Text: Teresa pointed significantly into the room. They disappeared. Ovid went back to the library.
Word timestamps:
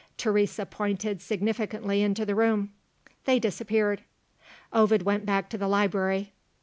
Teresa 0.17 0.65
pointed 0.65 1.21
significantly 1.21 2.01
into 2.01 2.25
the 2.25 2.33
room. 2.33 2.73
They 3.25 3.37
disappeared. 3.37 4.01
Ovid 4.73 5.03
went 5.03 5.27
back 5.27 5.47
to 5.51 5.59
the 5.59 5.67
library. 5.67 6.33